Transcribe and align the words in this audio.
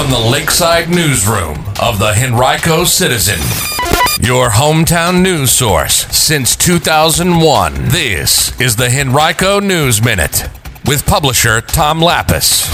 from 0.00 0.10
the 0.10 0.30
Lakeside 0.30 0.88
Newsroom 0.88 1.58
of 1.78 1.98
the 1.98 2.14
Henrico 2.16 2.84
Citizen, 2.84 3.38
your 4.26 4.48
hometown 4.48 5.20
news 5.20 5.50
source 5.50 6.06
since 6.06 6.56
2001. 6.56 7.74
This 7.88 8.58
is 8.58 8.76
the 8.76 8.88
Henrico 8.88 9.60
News 9.60 10.02
Minute 10.02 10.48
with 10.86 11.04
publisher 11.04 11.60
Tom 11.60 12.00
Lappas. 12.00 12.66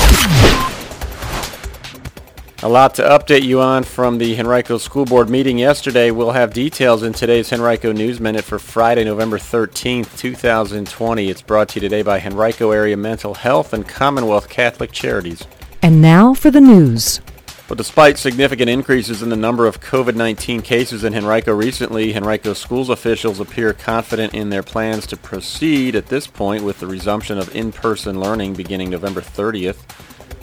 A 2.63 2.69
lot 2.69 2.95
to 2.95 3.03
update 3.03 3.43
you 3.43 3.61
on 3.61 3.83
from 3.83 4.19
the 4.19 4.39
Henrico 4.39 4.79
School 4.79 5.05
Board 5.05 5.29
meeting 5.29 5.59
yesterday. 5.59 6.13
We'll 6.13 6.31
have 6.31 6.55
details 6.55 7.03
in 7.03 7.13
today's 7.13 7.53
Henrico 7.53 7.91
News 7.91 8.21
Minute 8.21 8.45
for 8.45 8.61
Friday, 8.61 9.03
November 9.03 9.39
13th, 9.39 10.17
2020. 10.17 11.29
It's 11.29 11.43
brought 11.43 11.71
to 11.71 11.81
you 11.81 11.81
today 11.81 12.03
by 12.03 12.21
Henrico 12.21 12.71
Area 12.71 12.97
Mental 12.97 13.35
Health 13.35 13.73
and 13.73 13.87
Commonwealth 13.89 14.49
Catholic 14.49 14.93
Charities. 14.93 15.45
And 15.87 16.03
now 16.03 16.35
for 16.35 16.51
the 16.51 16.61
news. 16.61 17.21
Well, 17.69 17.77
despite 17.77 18.19
significant 18.19 18.69
increases 18.69 19.23
in 19.23 19.29
the 19.29 19.37
number 19.37 19.69
of 19.69 19.81
COVID-19 19.81 20.65
cases 20.65 21.05
in 21.05 21.15
Henrico 21.15 21.55
recently, 21.55 22.13
Henrico 22.13 22.55
schools 22.55 22.91
officials 22.91 23.39
appear 23.39 23.73
confident 23.73 24.35
in 24.35 24.51
their 24.51 24.65
plans 24.65 25.07
to 25.07 25.17
proceed 25.17 25.95
at 25.95 26.09
this 26.09 26.27
point 26.27 26.65
with 26.65 26.81
the 26.81 26.89
resumption 26.89 27.39
of 27.39 27.55
in-person 27.55 28.19
learning 28.19 28.55
beginning 28.55 28.91
November 28.91 29.21
30th. 29.21 29.79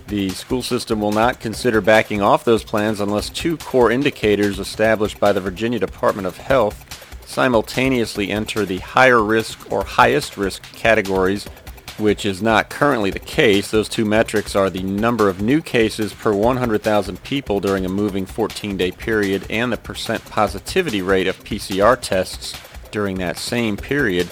The 0.08 0.30
school 0.30 0.62
system 0.62 1.02
will 1.02 1.12
not 1.12 1.42
consider 1.42 1.82
backing 1.82 2.22
off 2.22 2.46
those 2.46 2.64
plans 2.64 3.02
unless 3.02 3.30
two 3.30 3.58
core 3.58 3.92
indicators 3.92 4.60
established 4.60 5.20
by 5.20 5.34
the 5.34 5.42
Virginia 5.42 5.78
Department 5.78 6.26
of 6.26 6.38
Health 6.38 7.26
simultaneously 7.28 8.32
enter 8.32 8.66
the 8.66 8.80
higher 8.80 9.22
risk 9.22 9.70
or 9.70 9.84
highest 9.84 10.38
risk 10.38 10.64
categories, 10.72 11.50
which 11.98 12.26
is 12.26 12.42
not 12.42 12.70
currently 12.70 13.12
the 13.12 13.20
case. 13.20 13.72
Those 13.72 13.90
two 13.90 14.06
metrics 14.06 14.56
are 14.56 14.70
the 14.70 14.84
number 14.84 15.30
of 15.30 15.42
new 15.42 15.62
cases 15.62 16.14
per 16.14 16.34
100,000 16.34 17.24
people 17.24 17.60
during 17.60 17.86
a 17.86 17.90
moving 17.90 18.26
14-day 18.26 18.92
period 18.92 19.46
and 19.50 19.72
the 19.72 19.78
percent 19.78 20.26
positivity 20.26 21.02
rate 21.02 21.28
of 21.28 21.44
PCR 21.44 22.00
tests 22.00 22.54
during 22.92 23.18
that 23.18 23.38
same 23.38 23.78
period. 23.78 24.30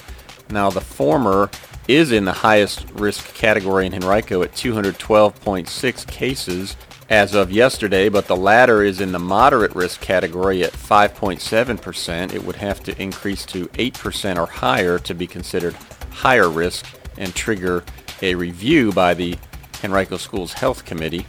Now 0.49 0.69
the 0.69 0.81
former 0.81 1.49
is 1.87 2.11
in 2.11 2.25
the 2.25 2.33
highest 2.33 2.89
risk 2.91 3.33
category 3.33 3.85
in 3.85 3.93
Henrico 3.93 4.43
at 4.43 4.53
212.6 4.53 6.07
cases 6.07 6.75
as 7.09 7.35
of 7.35 7.51
yesterday, 7.51 8.07
but 8.07 8.27
the 8.27 8.35
latter 8.35 8.83
is 8.83 9.01
in 9.01 9.11
the 9.11 9.19
moderate 9.19 9.75
risk 9.75 9.99
category 9.99 10.63
at 10.63 10.71
5.7%. 10.71 12.33
It 12.33 12.43
would 12.43 12.55
have 12.55 12.81
to 12.83 13.01
increase 13.01 13.45
to 13.47 13.67
8% 13.67 14.37
or 14.37 14.45
higher 14.45 14.97
to 14.99 15.13
be 15.13 15.27
considered 15.27 15.75
higher 16.11 16.49
risk 16.49 16.85
and 17.21 17.33
trigger 17.33 17.85
a 18.21 18.35
review 18.35 18.91
by 18.91 19.13
the 19.13 19.37
Henrico 19.83 20.17
Schools 20.17 20.53
Health 20.53 20.83
Committee. 20.83 21.25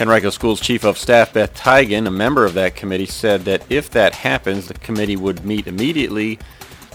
Henrico 0.00 0.30
Schools 0.30 0.60
Chief 0.60 0.84
of 0.84 0.98
Staff 0.98 1.32
Beth 1.32 1.54
Teigen, 1.54 2.06
a 2.06 2.10
member 2.10 2.44
of 2.44 2.54
that 2.54 2.76
committee, 2.76 3.06
said 3.06 3.44
that 3.46 3.64
if 3.70 3.90
that 3.90 4.14
happens, 4.14 4.68
the 4.68 4.74
committee 4.74 5.16
would 5.16 5.44
meet 5.44 5.66
immediately 5.66 6.38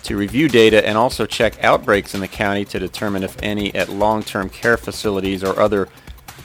to 0.04 0.16
review 0.16 0.48
data 0.48 0.86
and 0.88 0.98
also 0.98 1.26
check 1.26 1.62
outbreaks 1.64 2.14
in 2.14 2.22
the 2.22 2.28
county 2.28 2.64
to 2.66 2.80
determine 2.80 3.24
if 3.24 3.42
any 3.42 3.74
at 3.74 3.90
long-term 3.90 4.50
care 4.50 4.78
facilities 4.78 5.44
or 5.44 5.60
other 5.60 5.90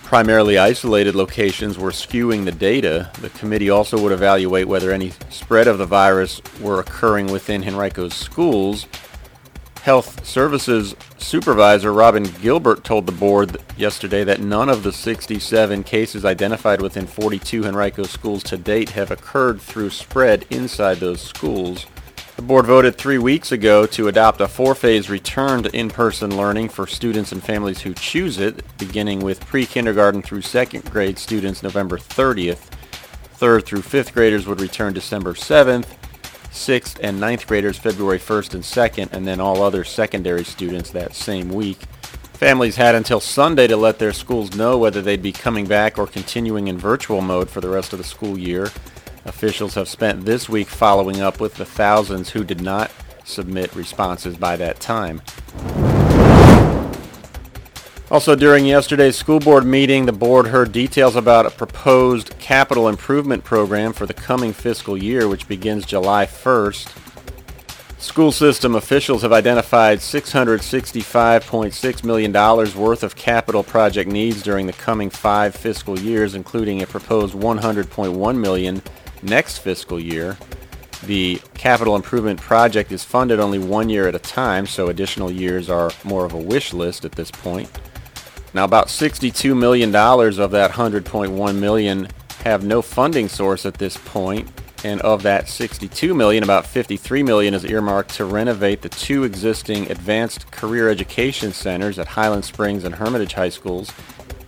primarily 0.05 0.59
isolated 0.59 1.14
locations 1.14 1.77
were 1.77 1.91
skewing 1.91 2.45
the 2.45 2.53
data. 2.53 3.11
The 3.20 3.31
committee 3.31 3.70
also 3.70 4.01
would 4.03 4.12
evaluate 4.12 4.67
whether 4.67 4.91
any 4.91 5.12
spread 5.29 5.69
of 5.69 5.79
the 5.79 5.86
virus 5.86 6.41
were 6.61 6.81
occurring 6.81 7.31
within 7.31 7.62
Henrico's 7.62 8.14
schools. 8.14 8.86
Health 9.82 10.24
Services 10.26 10.94
Supervisor 11.16 11.92
Robin 11.92 12.24
Gilbert 12.42 12.84
told 12.84 13.06
the 13.06 13.12
board 13.12 13.56
yesterday 13.76 14.24
that 14.24 14.40
none 14.40 14.68
of 14.68 14.82
the 14.82 14.92
67 14.92 15.82
cases 15.84 16.24
identified 16.24 16.82
within 16.82 17.06
42 17.06 17.64
Henrico 17.64 18.02
schools 18.02 18.42
to 18.44 18.56
date 18.56 18.90
have 18.90 19.10
occurred 19.10 19.60
through 19.60 19.90
spread 19.90 20.44
inside 20.50 20.98
those 20.98 21.20
schools. 21.20 21.86
The 22.36 22.42
board 22.42 22.66
voted 22.66 22.96
three 22.96 23.18
weeks 23.18 23.50
ago 23.50 23.84
to 23.86 24.08
adopt 24.08 24.40
a 24.40 24.46
four-phase 24.46 25.11
return 25.11 25.64
to 25.64 25.77
in-person 25.77 26.36
learning 26.36 26.68
for 26.68 26.86
students 26.86 27.33
and 27.33 27.42
families 27.42 27.80
who 27.80 27.94
choose 27.94 28.38
it, 28.38 28.62
beginning 28.78 29.20
with 29.20 29.44
pre-kindergarten 29.46 30.22
through 30.22 30.42
second 30.42 30.88
grade 30.90 31.18
students 31.18 31.62
November 31.62 31.98
30th. 31.98 32.70
Third 33.38 33.67
through 33.67 33.83
fifth 33.83 34.14
graders 34.14 34.46
would 34.46 34.61
return 34.61 34.92
December 34.92 35.34
7th, 35.34 35.98
sixth 36.51 36.98
and 37.03 37.20
ninth 37.20 37.47
graders 37.47 37.79
February 37.79 38.19
1st 38.19 38.55
and 38.55 38.63
2nd, 38.63 39.13
and 39.13 39.27
then 39.27 39.41
all 39.41 39.63
other 39.63 39.85
secondary 39.85 40.45
students 40.45 40.91
that 40.91 41.14
same 41.14 41.48
week. 41.51 41.79
Families 42.35 42.77
had 42.77 42.95
until 42.95 43.20
Sunday 43.20 43.67
to 43.67 43.77
let 43.77 43.98
their 43.98 44.13
schools 44.13 44.55
know 44.55 44.79
whether 44.79 45.03
they'd 45.03 45.23
be 45.23 45.33
coming 45.33 45.67
back 45.67 45.98
or 45.98 46.07
continuing 46.07 46.69
in 46.69 46.79
virtual 46.79 47.20
mode 47.20 47.51
for 47.51 47.61
the 47.61 47.69
rest 47.69 47.92
of 47.92 47.98
the 47.98 48.05
school 48.05 48.39
year. 48.39 48.70
Officials 49.25 49.75
have 49.75 49.89
spent 49.89 50.25
this 50.25 50.48
week 50.48 50.69
following 50.69 51.20
up 51.20 51.41
with 51.41 51.57
the 51.57 51.64
thousands 51.64 52.31
who 52.31 52.45
did 52.45 52.61
not 52.61 52.91
submit 53.25 53.75
responses 53.75 54.36
by 54.36 54.57
that 54.57 54.80
time. 54.80 55.20
Also 58.11 58.35
during 58.35 58.64
yesterday's 58.64 59.17
school 59.17 59.39
board 59.39 59.67
meeting, 59.67 60.07
the 60.07 60.13
board 60.13 60.46
heard 60.46 60.73
details 60.73 61.14
about 61.14 61.45
a 61.45 61.51
proposed 61.51 62.39
capital 62.39 62.89
improvement 62.89 63.45
program 63.45 63.92
for 63.92 64.07
the 64.07 64.14
coming 64.14 64.55
fiscal 64.55 64.96
year, 64.96 65.29
which 65.29 65.46
begins 65.46 65.85
July 65.85 66.24
1st. 66.24 66.89
School 67.98 68.33
system 68.33 68.77
officials 68.77 69.20
have 69.20 69.33
identified 69.33 69.98
$665.6 69.98 72.05
million 72.05 72.33
worth 72.33 73.02
of 73.02 73.14
capital 73.14 73.63
project 73.63 74.11
needs 74.11 74.41
during 74.41 74.67
the 74.67 74.73
coming 74.73 75.11
five 75.11 75.55
fiscal 75.55 75.98
years, 75.98 76.35
including 76.35 76.80
a 76.80 76.86
proposed 76.86 77.35
100.1 77.35 78.39
million 78.39 78.80
next 79.20 79.58
fiscal 79.58 80.01
year. 80.01 80.39
The 81.05 81.42
capital 81.52 81.95
improvement 81.95 82.41
project 82.41 82.91
is 82.91 83.05
funded 83.05 83.39
only 83.39 83.58
one 83.58 83.91
year 83.91 84.08
at 84.08 84.14
a 84.14 84.18
time, 84.18 84.67
so 84.67 84.89
additional 84.89 85.30
years 85.30 85.68
are 85.68 85.91
more 86.05 86.24
of 86.24 86.33
a 86.33 86.39
wish 86.39 86.73
list 86.73 87.05
at 87.05 87.13
this 87.13 87.30
point. 87.30 87.68
Now 88.55 88.64
about 88.64 88.89
$62 88.89 89.57
million 89.57 89.95
of 89.95 90.51
that 90.53 90.70
100.1 90.73 91.59
million 91.59 92.09
have 92.45 92.64
no 92.64 92.81
funding 92.81 93.29
source 93.29 93.67
at 93.67 93.75
this 93.75 93.97
point, 93.97 94.48
and 94.85 95.01
of 95.03 95.23
that 95.25 95.48
62 95.48 96.14
million, 96.14 96.45
about 96.45 96.67
53 96.67 97.23
million 97.23 97.53
is 97.53 97.64
earmarked 97.64 98.14
to 98.14 98.25
renovate 98.25 98.83
the 98.83 98.89
two 98.89 99.25
existing 99.25 99.91
advanced 99.91 100.51
career 100.51 100.89
education 100.89 101.53
centers 101.53 101.98
at 101.98 102.07
Highland 102.07 102.45
Springs 102.45 102.85
and 102.85 102.95
Hermitage 102.95 103.35
High 103.35 103.48
Schools 103.48 103.91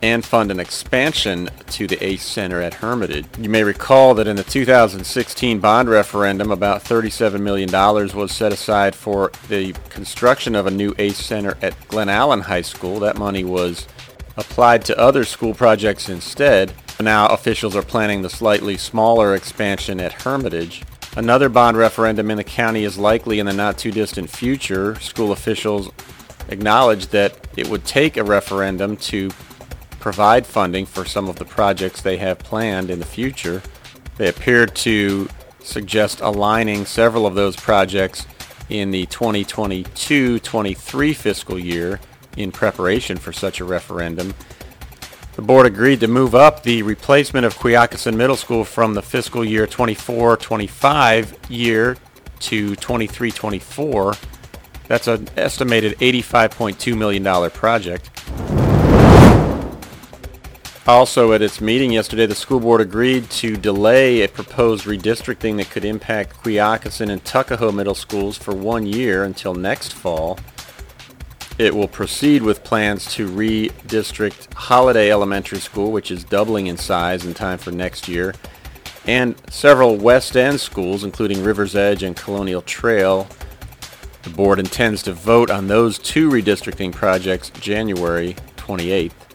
and 0.03 0.25
fund 0.25 0.51
an 0.51 0.61
expansion 0.61 1.51
to 1.69 1.87
the 1.87 2.03
ACE 2.05 2.23
Center 2.23 2.61
at 2.61 2.75
Hermitage. 2.75 3.27
You 3.39 3.49
may 3.49 3.65
recall 3.65 4.15
that 4.15 4.27
in 4.27 4.37
the 4.37 4.45
2016 4.45 5.61
bond 5.61 5.91
referendum, 5.91 6.51
about 6.51 6.83
$37 6.83 7.41
million 7.41 7.71
was 7.71 8.33
set 8.33 8.53
aside 8.53 8.95
for 8.95 9.31
the 9.49 9.75
construction 9.91 10.55
of 10.55 10.67
a 10.67 10.71
new 10.71 10.95
ACE 10.99 11.19
Center 11.19 11.57
at 11.61 11.75
Glen 11.89 12.09
Allen 12.09 12.41
High 12.41 12.63
School. 12.63 13.01
That 13.01 13.19
money 13.19 13.45
was 13.45 13.87
applied 14.37 14.85
to 14.87 14.99
other 14.99 15.25
school 15.25 15.55
projects 15.55 16.09
instead. 16.09 16.73
Now 16.99 17.29
officials 17.29 17.77
are 17.77 17.83
planning 17.83 18.23
the 18.23 18.31
slightly 18.31 18.77
smaller 18.77 19.35
expansion 19.35 20.01
at 20.01 20.13
Hermitage. 20.13 20.83
Another 21.17 21.49
bond 21.49 21.77
referendum 21.77 22.31
in 22.31 22.37
the 22.37 22.45
county 22.45 22.85
is 22.85 22.97
likely 22.97 23.41
in 23.41 23.47
the 23.47 23.53
not 23.53 23.79
too 23.79 23.91
distant 23.91 24.31
future. 24.31 24.99
School 25.01 25.33
officials 25.33 25.91
acknowledge 26.49 27.09
that 27.09 27.37
it 27.57 27.69
would 27.69 27.85
take 27.85 28.17
a 28.17 28.25
referendum 28.25 28.97
to 28.97 29.31
provide 30.01 30.47
funding 30.47 30.87
for 30.87 31.05
some 31.05 31.29
of 31.29 31.37
the 31.37 31.45
projects 31.45 32.03
they 32.03 32.17
have 32.17 32.41
planned 32.41 32.91
in 32.91 32.99
the 32.99 33.07
future. 33.07 33.63
They 34.17 34.29
appear 34.29 34.67
to 34.67 35.29
suggest 35.63 36.21
aligning 36.21 36.87
several 36.87 37.27
of 37.27 37.35
those 37.35 37.55
projects 37.55 38.27
in 38.69 38.91
the 38.91 39.07
2022-23 39.07 41.15
fiscal 41.15 41.59
year 41.59 42.01
in 42.37 42.51
preparation 42.51 43.17
for 43.17 43.33
such 43.33 43.61
a 43.61 43.65
referendum. 43.65 44.35
The 45.37 45.43
board 45.43 45.67
agreed 45.67 46.01
to 46.01 46.09
move 46.09 46.35
up 46.35 46.63
the 46.63 46.83
replacement 46.83 47.47
of 47.47 47.57
Quioccasin 47.57 48.17
Middle 48.17 48.37
School 48.37 48.65
from 48.65 48.95
the 48.95 49.03
fiscal 49.03 49.45
year 49.45 49.67
24-25 49.67 51.37
year 51.49 51.97
to 52.41 52.73
23-24. 52.73 54.19
That's 54.89 55.09
an 55.09 55.29
estimated 55.37 55.99
$85.2 55.99 56.97
million 56.97 57.51
project. 57.51 58.11
Also, 60.91 61.33
at 61.33 61.41
its 61.41 61.61
meeting 61.61 61.93
yesterday, 61.93 62.27
the 62.27 62.35
school 62.35 62.59
board 62.59 62.81
agreed 62.81 63.31
to 63.31 63.57
delay 63.57 64.23
a 64.23 64.29
proposed 64.29 64.87
redistricting 64.87 65.57
that 65.57 65.71
could 65.71 65.85
impact 65.85 66.43
Quioccasin 66.43 67.11
and 67.11 67.25
Tuckahoe 67.25 67.71
middle 67.71 67.95
schools 67.95 68.37
for 68.37 68.57
one 68.57 68.85
year 68.85 69.23
until 69.23 69.55
next 69.55 69.93
fall. 69.93 70.37
It 71.59 71.73
will 71.73 71.87
proceed 71.87 72.43
with 72.43 72.65
plans 72.65 73.07
to 73.15 73.29
redistrict 73.29 74.49
Holladay 74.49 75.11
Elementary 75.11 75.61
School, 75.61 75.93
which 75.93 76.11
is 76.11 76.25
doubling 76.25 76.67
in 76.67 76.77
size 76.77 77.25
in 77.25 77.35
time 77.35 77.59
for 77.59 77.71
next 77.71 78.09
year, 78.09 78.35
and 79.07 79.37
several 79.49 79.97
West 79.97 80.37
End 80.37 80.59
schools, 80.59 81.05
including 81.05 81.45
River's 81.45 81.77
Edge 81.77 82.03
and 82.03 82.17
Colonial 82.17 82.63
Trail. 82.63 83.29
The 84.23 84.31
board 84.31 84.59
intends 84.59 85.05
to 85.05 85.13
vote 85.13 85.51
on 85.51 85.69
those 85.69 86.01
two 86.01 86.29
redistricting 86.29 86.93
projects 86.93 87.51
January 87.51 88.35
28th. 88.57 89.30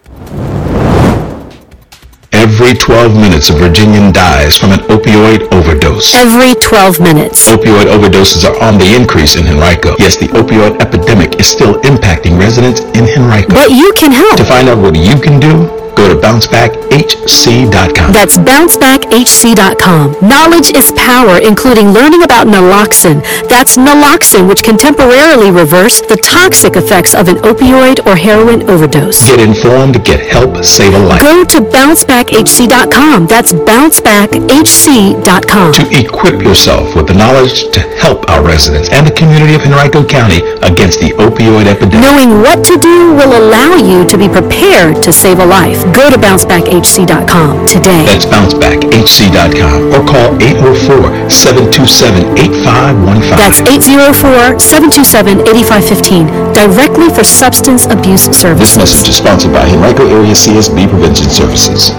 Every 2.56 2.74
12 2.74 3.16
minutes, 3.20 3.50
a 3.50 3.54
Virginian 3.54 4.14
dies 4.14 4.58
from 4.58 4.72
an 4.72 4.80
opioid 4.88 5.52
overdose. 5.52 6.16
Every 6.16 6.56
12 6.56 7.02
minutes. 7.02 7.50
Opioid 7.50 7.92
overdoses 7.92 8.48
are 8.48 8.56
on 8.64 8.78
the 8.78 8.96
increase 8.96 9.36
in 9.36 9.46
Henrico. 9.46 9.94
Yes, 10.00 10.16
the 10.16 10.28
opioid 10.28 10.80
epidemic 10.80 11.38
is 11.38 11.48
still 11.48 11.74
impacting 11.82 12.40
residents 12.40 12.80
in 12.96 13.10
Henrico. 13.12 13.54
But 13.54 13.72
you 13.72 13.92
can 13.98 14.14
help. 14.14 14.38
To 14.38 14.46
find 14.46 14.70
out 14.70 14.78
what 14.78 14.96
you 14.96 15.20
can 15.20 15.38
do, 15.38 15.68
go 15.96 16.08
to 16.10 16.16
bouncebackhc.com. 16.16 18.12
That's 18.12 18.38
bouncebackhc.com. 18.38 20.16
Knowledge 20.28 20.74
is 20.76 20.92
power, 20.94 21.38
including 21.40 21.92
learning 21.92 22.24
about 22.24 22.48
naloxone. 22.48 23.22
That's 23.48 23.78
naloxone, 23.78 24.48
which 24.48 24.64
can 24.64 24.78
temporarily 24.78 25.52
reverse 25.52 26.02
the 26.02 26.18
toxic 26.18 26.76
effects 26.76 27.14
of 27.16 27.28
an 27.30 27.38
opioid 27.38 28.06
or 28.06 28.16
heroin 28.16 28.70
overdose. 28.70 29.26
Get 29.26 29.40
informed, 29.40 30.04
get 30.04 30.20
help, 30.20 30.64
save 30.64 30.94
a 30.94 31.00
life. 31.00 31.22
Go 31.22 31.44
to 31.46 31.62
bouncebackhc.com. 31.62 33.28
That's 33.28 33.54
bouncebackhc.com. 33.54 35.74
To 35.74 35.88
equip 35.92 36.42
yourself 36.42 36.96
with 36.96 37.08
the 37.08 37.14
knowledge 37.14 37.70
to 37.72 37.80
help 37.98 38.28
our 38.30 38.44
residents 38.44 38.90
and 38.90 39.06
the 39.08 39.12
community 39.12 39.56
of 39.56 39.62
Henrico 39.62 40.04
County 40.06 40.42
against 40.62 41.00
the 41.00 41.14
opioid 41.18 41.68
epidemic. 41.68 42.02
Knowing 42.02 42.42
what 42.42 42.64
to 42.66 42.78
do 42.78 43.14
will 43.14 43.38
allow 43.38 43.76
you 43.76 44.04
to 44.08 44.18
be 44.18 44.28
prepared 44.28 45.02
to 45.04 45.14
save 45.14 45.40
a 45.40 45.46
life. 45.46 45.85
Go 45.94 46.10
to 46.10 46.18
bouncebackhc.com 46.18 47.68
today. 47.68 48.06
That's 48.06 48.26
bouncebackhc.com 48.26 49.94
or 49.94 50.04
call 50.08 50.34
804-727-8515. 50.40 53.38
That's 53.38 53.62
804-727-8515, 53.62 56.54
directly 56.54 57.10
for 57.14 57.24
substance 57.24 57.86
abuse 57.86 58.24
services. 58.26 58.60
This 58.60 58.78
message 58.78 59.10
is 59.10 59.18
sponsored 59.18 59.54
by 59.54 59.68
Henrico 59.70 60.08
Area 60.08 60.34
CSB 60.34 60.88
Prevention 60.90 61.30
Services. 61.30 61.92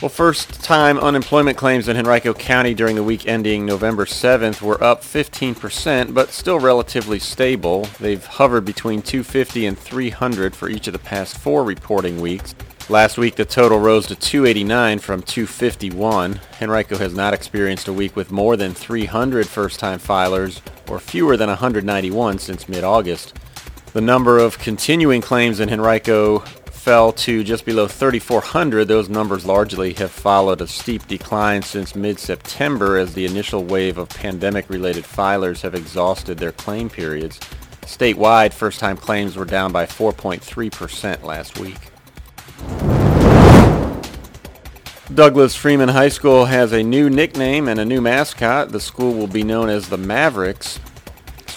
Well, 0.00 0.08
first-time 0.08 0.96
unemployment 0.98 1.58
claims 1.58 1.86
in 1.86 1.94
Henrico 1.98 2.32
County 2.32 2.72
during 2.72 2.96
the 2.96 3.02
week 3.02 3.26
ending 3.26 3.66
November 3.66 4.06
7th 4.06 4.62
were 4.62 4.82
up 4.82 5.02
15%, 5.02 6.14
but 6.14 6.30
still 6.30 6.58
relatively 6.58 7.18
stable. 7.18 7.86
They've 8.00 8.24
hovered 8.24 8.64
between 8.64 9.02
250 9.02 9.66
and 9.66 9.78
300 9.78 10.56
for 10.56 10.70
each 10.70 10.86
of 10.86 10.94
the 10.94 10.98
past 10.98 11.36
four 11.36 11.64
reporting 11.64 12.18
weeks. 12.18 12.54
Last 12.88 13.18
week, 13.18 13.36
the 13.36 13.44
total 13.44 13.78
rose 13.78 14.06
to 14.06 14.16
289 14.16 15.00
from 15.00 15.20
251. 15.20 16.40
Henrico 16.62 16.96
has 16.96 17.12
not 17.12 17.34
experienced 17.34 17.86
a 17.86 17.92
week 17.92 18.16
with 18.16 18.30
more 18.30 18.56
than 18.56 18.72
300 18.72 19.46
first-time 19.46 19.98
filers, 19.98 20.62
or 20.88 20.98
fewer 20.98 21.36
than 21.36 21.50
191 21.50 22.38
since 22.38 22.70
mid-August. 22.70 23.34
The 23.92 24.00
number 24.00 24.38
of 24.38 24.58
continuing 24.58 25.20
claims 25.20 25.60
in 25.60 25.68
Henrico 25.68 26.42
fell 26.80 27.12
to 27.12 27.44
just 27.44 27.66
below 27.66 27.86
3,400. 27.86 28.88
Those 28.88 29.10
numbers 29.10 29.44
largely 29.44 29.92
have 29.94 30.10
followed 30.10 30.62
a 30.62 30.66
steep 30.66 31.06
decline 31.06 31.60
since 31.60 31.94
mid-September 31.94 32.96
as 32.96 33.12
the 33.12 33.26
initial 33.26 33.62
wave 33.64 33.98
of 33.98 34.08
pandemic-related 34.08 35.04
filers 35.04 35.60
have 35.60 35.74
exhausted 35.74 36.38
their 36.38 36.52
claim 36.52 36.88
periods. 36.88 37.38
Statewide, 37.82 38.54
first-time 38.54 38.96
claims 38.96 39.36
were 39.36 39.44
down 39.44 39.72
by 39.72 39.84
4.3% 39.84 41.22
last 41.22 41.58
week. 41.58 41.76
Douglas 45.14 45.54
Freeman 45.54 45.90
High 45.90 46.08
School 46.08 46.46
has 46.46 46.72
a 46.72 46.82
new 46.82 47.10
nickname 47.10 47.68
and 47.68 47.78
a 47.78 47.84
new 47.84 48.00
mascot. 48.00 48.70
The 48.70 48.80
school 48.80 49.12
will 49.12 49.26
be 49.26 49.42
known 49.42 49.68
as 49.68 49.90
the 49.90 49.98
Mavericks. 49.98 50.80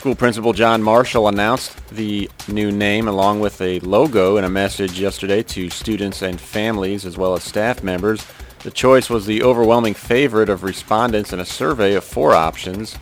School 0.04 0.16
principal 0.16 0.52
John 0.52 0.84
Marshall 0.84 1.30
announced 1.30 1.78
the 1.88 2.30
new 2.50 2.74
name 2.74 3.08
along 3.08 3.40
with 3.40 3.62
a 3.62 3.80
logo 3.80 4.36
in 4.36 4.44
a 4.44 4.50
message 4.50 5.00
yesterday 5.00 5.42
to 5.44 5.70
students 5.70 6.22
and 6.22 6.42
families 6.42 7.06
as 7.06 7.18
well 7.18 7.36
as 7.36 7.44
staff 7.44 7.82
members. 7.84 8.28
The 8.64 8.72
choice 8.72 9.10
was 9.10 9.26
the 9.26 9.42
overwhelming 9.44 9.94
favorite 9.94 10.50
of 10.50 10.64
respondents 10.64 11.32
in 11.32 11.40
a 11.40 11.46
survey 11.46 11.94
of 11.94 12.04
four 12.04 12.34
options. 12.34 12.98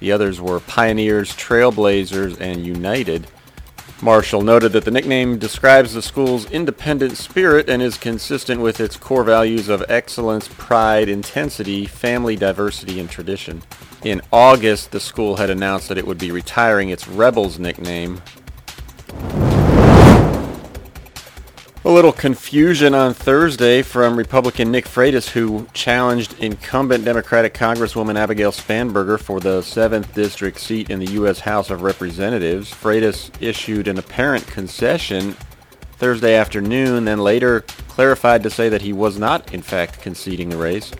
The 0.00 0.12
others 0.12 0.42
were 0.42 0.60
Pioneers, 0.60 1.34
Trailblazers, 1.34 2.38
and 2.38 2.66
United. 2.66 3.28
Marshall 4.02 4.42
noted 4.42 4.72
that 4.72 4.84
the 4.84 4.90
nickname 4.90 5.38
describes 5.38 5.94
the 5.94 6.02
school's 6.02 6.50
independent 6.50 7.16
spirit 7.16 7.70
and 7.70 7.80
is 7.80 7.96
consistent 7.96 8.60
with 8.60 8.80
its 8.80 8.96
core 8.96 9.22
values 9.22 9.68
of 9.68 9.84
excellence, 9.88 10.48
pride, 10.48 11.08
intensity, 11.08 11.86
family 11.86 12.34
diversity, 12.34 12.98
and 12.98 13.08
tradition. 13.08 13.62
In 14.02 14.20
August, 14.32 14.90
the 14.90 14.98
school 14.98 15.36
had 15.36 15.50
announced 15.50 15.88
that 15.88 15.98
it 15.98 16.06
would 16.06 16.18
be 16.18 16.32
retiring 16.32 16.88
its 16.88 17.06
Rebels 17.06 17.60
nickname. 17.60 18.20
A 21.84 21.90
little 21.90 22.12
confusion 22.12 22.94
on 22.94 23.12
Thursday 23.12 23.82
from 23.82 24.16
Republican 24.16 24.70
Nick 24.70 24.84
Freitas, 24.84 25.30
who 25.30 25.66
challenged 25.72 26.38
incumbent 26.38 27.04
Democratic 27.04 27.54
Congresswoman 27.54 28.14
Abigail 28.14 28.52
Spanberger 28.52 29.18
for 29.18 29.40
the 29.40 29.62
7th 29.62 30.14
District 30.14 30.60
seat 30.60 30.90
in 30.90 31.00
the 31.00 31.10
U.S. 31.14 31.40
House 31.40 31.70
of 31.70 31.82
Representatives. 31.82 32.70
Freitas 32.72 33.32
issued 33.40 33.88
an 33.88 33.98
apparent 33.98 34.46
concession 34.46 35.32
Thursday 35.96 36.36
afternoon, 36.36 37.04
then 37.04 37.18
later 37.18 37.62
clarified 37.88 38.44
to 38.44 38.50
say 38.50 38.68
that 38.68 38.82
he 38.82 38.92
was 38.92 39.18
not, 39.18 39.52
in 39.52 39.60
fact, 39.60 40.00
conceding 40.00 40.50
the 40.50 40.56
race. 40.56 40.92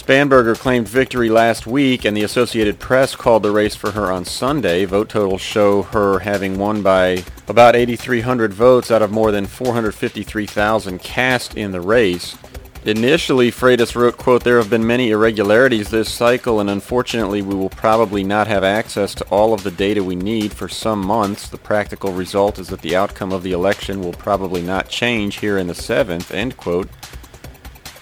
Spanberger 0.00 0.58
claimed 0.58 0.88
victory 0.88 1.28
last 1.28 1.66
week, 1.66 2.06
and 2.06 2.16
the 2.16 2.22
Associated 2.22 2.78
Press 2.78 3.14
called 3.14 3.42
the 3.42 3.50
race 3.50 3.76
for 3.76 3.90
her 3.90 4.10
on 4.10 4.24
Sunday. 4.24 4.86
Vote 4.86 5.10
totals 5.10 5.42
show 5.42 5.82
her 5.82 6.20
having 6.20 6.58
won 6.58 6.80
by 6.80 7.22
about 7.48 7.76
8,300 7.76 8.54
votes 8.54 8.90
out 8.90 9.02
of 9.02 9.10
more 9.10 9.30
than 9.30 9.44
453,000 9.44 11.00
cast 11.00 11.54
in 11.54 11.72
the 11.72 11.82
race. 11.82 12.38
Initially, 12.86 13.52
Freitas 13.52 13.94
wrote, 13.94 14.16
quote, 14.16 14.42
There 14.42 14.56
have 14.56 14.70
been 14.70 14.86
many 14.86 15.10
irregularities 15.10 15.90
this 15.90 16.10
cycle, 16.10 16.60
and 16.60 16.70
unfortunately 16.70 17.42
we 17.42 17.54
will 17.54 17.68
probably 17.68 18.24
not 18.24 18.46
have 18.46 18.64
access 18.64 19.14
to 19.16 19.24
all 19.26 19.52
of 19.52 19.64
the 19.64 19.70
data 19.70 20.02
we 20.02 20.16
need 20.16 20.50
for 20.50 20.66
some 20.66 21.04
months. 21.04 21.46
The 21.46 21.58
practical 21.58 22.14
result 22.14 22.58
is 22.58 22.68
that 22.68 22.80
the 22.80 22.96
outcome 22.96 23.32
of 23.32 23.42
the 23.42 23.52
election 23.52 24.00
will 24.00 24.14
probably 24.14 24.62
not 24.62 24.88
change 24.88 25.40
here 25.40 25.58
in 25.58 25.66
the 25.66 25.74
7th, 25.74 26.34
end 26.34 26.56
quote. 26.56 26.88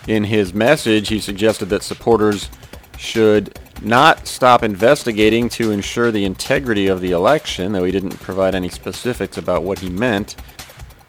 In 0.08 0.24
his 0.24 0.54
message, 0.54 1.08
he 1.08 1.20
suggested 1.20 1.66
that 1.66 1.82
supporters 1.82 2.48
should 2.96 3.58
not 3.82 4.26
stop 4.26 4.62
investigating 4.62 5.50
to 5.50 5.70
ensure 5.70 6.10
the 6.10 6.24
integrity 6.24 6.86
of 6.86 7.02
the 7.02 7.10
election, 7.10 7.72
though 7.72 7.84
he 7.84 7.92
didn't 7.92 8.18
provide 8.18 8.54
any 8.54 8.70
specifics 8.70 9.36
about 9.36 9.64
what 9.64 9.80
he 9.80 9.90
meant. 9.90 10.34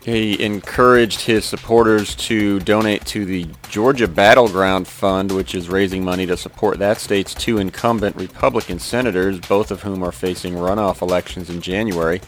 He 0.03 0.43
encouraged 0.43 1.21
his 1.21 1.45
supporters 1.45 2.13
to 2.15 2.59
donate 2.59 3.05
to 3.05 3.23
the 3.23 3.47
Georgia 3.69 4.07
Battleground 4.07 4.85
Fund, 4.85 5.31
which 5.31 5.55
is 5.55 5.69
raising 5.69 6.03
money 6.03 6.25
to 6.25 6.35
support 6.35 6.77
that 6.79 6.99
state's 6.99 7.33
two 7.33 7.57
incumbent 7.57 8.17
Republican 8.17 8.79
senators, 8.79 9.39
both 9.39 9.71
of 9.71 9.83
whom 9.83 10.03
are 10.03 10.11
facing 10.11 10.55
runoff 10.55 11.01
elections 11.01 11.49
in 11.49 11.61
January. 11.61 12.19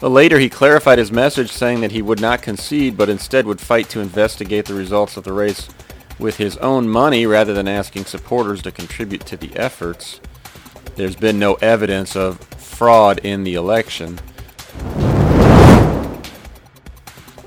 Later 0.00 0.38
he 0.38 0.50
clarified 0.50 0.98
his 0.98 1.10
message 1.10 1.50
saying 1.50 1.80
that 1.80 1.92
he 1.92 2.02
would 2.02 2.20
not 2.20 2.42
concede 2.42 2.96
but 2.96 3.08
instead 3.08 3.46
would 3.46 3.60
fight 3.60 3.88
to 3.90 4.00
investigate 4.00 4.66
the 4.66 4.74
results 4.74 5.16
of 5.16 5.24
the 5.24 5.32
race 5.32 5.68
with 6.18 6.36
his 6.36 6.56
own 6.58 6.88
money 6.88 7.26
rather 7.26 7.54
than 7.54 7.66
asking 7.66 8.04
supporters 8.04 8.62
to 8.62 8.70
contribute 8.70 9.24
to 9.26 9.36
the 9.36 9.54
efforts. 9.56 10.20
There's 10.96 11.16
been 11.16 11.38
no 11.38 11.54
evidence 11.54 12.14
of 12.14 12.38
fraud 12.38 13.18
in 13.20 13.44
the 13.44 13.54
election. 13.54 14.20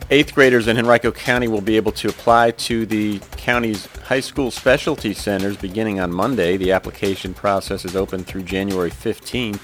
Eighth 0.09 0.33
graders 0.33 0.69
in 0.69 0.77
Henrico 0.77 1.11
County 1.11 1.49
will 1.49 1.61
be 1.61 1.75
able 1.75 1.91
to 1.93 2.07
apply 2.07 2.51
to 2.51 2.85
the 2.85 3.19
county's 3.35 3.87
high 4.03 4.21
school 4.21 4.51
specialty 4.51 5.13
centers 5.13 5.57
beginning 5.57 5.99
on 5.99 6.13
Monday. 6.13 6.55
The 6.55 6.71
application 6.71 7.33
process 7.33 7.83
is 7.83 7.95
open 7.95 8.23
through 8.23 8.43
January 8.43 8.89
15th. 8.89 9.59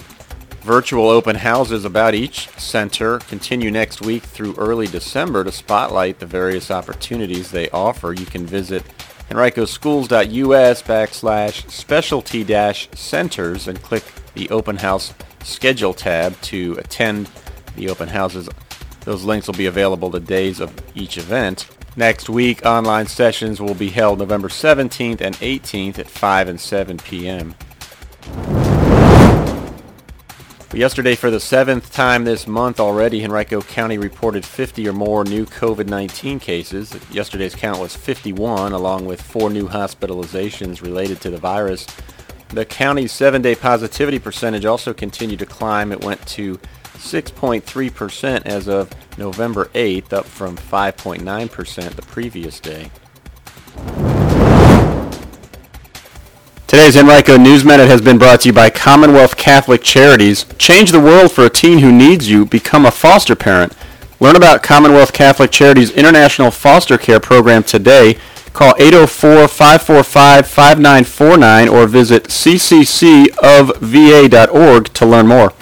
Virtual 0.63 1.10
open 1.10 1.36
houses 1.36 1.84
about 1.84 2.15
each 2.15 2.48
center 2.58 3.20
continue 3.20 3.70
next 3.70 4.01
week 4.01 4.24
through 4.24 4.55
early 4.55 4.88
December 4.88 5.43
to 5.43 5.51
spotlight 5.51 6.20
the 6.20 6.25
various 6.25 6.72
opportunities 6.72 7.51
they 7.51 7.70
offer. 7.72 8.13
You 8.13 8.25
can 8.25 8.46
visit 8.46 8.82
henricoschools.us 9.29 10.84
backslash 10.84 11.70
specialty 11.70 12.46
dash 12.46 12.88
centers 12.96 13.67
and 13.67 13.82
click 13.82 14.05
the 14.36 14.50
open 14.51 14.77
house 14.77 15.13
schedule 15.43 15.93
tab 15.93 16.39
to 16.43 16.77
attend 16.79 17.29
the 17.75 17.89
open 17.89 18.08
houses. 18.08 18.48
Those 19.01 19.25
links 19.25 19.48
will 19.48 19.55
be 19.55 19.65
available 19.65 20.10
the 20.10 20.22
days 20.22 20.62
of 20.62 20.74
each 20.96 21.17
event. 21.17 21.67
Next 21.98 22.29
week, 22.29 22.65
online 22.65 23.08
sessions 23.08 23.60
will 23.60 23.75
be 23.75 23.89
held 23.89 24.20
November 24.20 24.48
17th 24.48 25.20
and 25.20 25.36
18th 25.36 26.00
at 26.00 26.08
5 26.08 26.48
and 26.48 26.62
7 26.62 26.98
p.m. 27.00 27.53
Yesterday, 30.74 31.13
for 31.13 31.30
the 31.30 31.39
seventh 31.39 31.94
time 31.94 32.24
this 32.24 32.48
month 32.48 32.80
already, 32.80 33.24
Henrico 33.24 33.62
County 33.62 34.00
reported 34.00 34.44
50 34.44 34.88
or 34.88 34.94
more 34.94 35.24
new 35.24 35.46
COVID-19 35.46 36.42
cases. 36.42 36.98
Yesterday's 37.12 37.53
count 37.53 37.80
was 37.80 37.96
51, 37.96 38.72
along 38.72 39.06
with 39.06 39.22
four 39.22 39.51
new 39.51 39.68
hospitalizations 39.68 40.82
related 40.82 41.22
to 41.22 41.30
the 41.30 41.38
virus. 41.38 41.86
The 42.50 42.65
county's 42.65 43.12
seven-day 43.12 43.53
positivity 43.53 44.18
percentage 44.18 44.65
also 44.65 44.96
continued 44.96 45.39
to 45.39 45.46
climb. 45.46 45.92
It 45.92 46.03
went 46.03 46.25
to 46.30 46.58
6.3% 46.96 48.46
as 48.48 48.68
of 48.68 48.89
November 49.20 49.65
8th, 49.75 50.12
up 50.12 50.25
from 50.25 50.58
5.9% 50.58 51.92
the 51.92 52.01
previous 52.01 52.60
day. 52.60 52.89
Today's 56.74 56.98
Henrico 56.98 57.38
News 57.38 57.63
Minute 57.63 57.88
has 57.88 58.01
been 58.01 58.18
brought 58.18 58.42
to 58.42 58.50
you 58.50 58.53
by 58.53 58.72
Commonwealth 58.72 59.38
Catholic 59.38 59.84
Charities. 59.84 60.48
Change 60.58 60.92
the 60.92 61.00
world 61.00 61.32
for 61.32 61.46
a 61.46 61.50
teen 61.51 61.77
who 61.77 61.92
needs 61.92 62.32
you. 62.32 62.48
Become 62.48 62.88
a 62.88 62.89
foster 62.89 63.36
parent. 63.36 63.77
Learn 64.20 64.36
about 64.36 64.63
Commonwealth 64.63 65.13
Catholic 65.13 65.51
Charities 65.51 65.92
International 65.92 66.50
Foster 66.50 66.98
Care 66.98 67.20
Program 67.20 67.62
today. 67.62 68.18
Call 68.53 68.74
804-545-5949 68.74 71.72
or 71.72 71.86
visit 71.86 72.24
cccofva.org 72.24 74.94
to 74.94 75.06
learn 75.06 75.27
more. 75.27 75.53